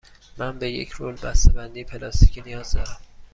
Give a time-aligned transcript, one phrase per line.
[0.37, 2.97] من به یک رول بسته بندی پلاستیکی نیاز دارم.